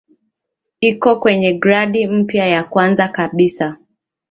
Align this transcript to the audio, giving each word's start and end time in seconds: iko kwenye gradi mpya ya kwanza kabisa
iko 0.89 1.09
kwenye 1.21 1.51
gradi 1.53 2.01
mpya 2.17 2.45
ya 2.53 2.61
kwanza 2.71 3.03
kabisa 3.17 3.77